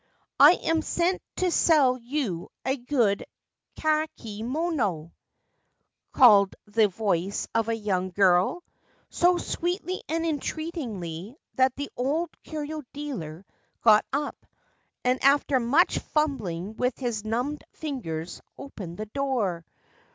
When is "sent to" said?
0.81-1.51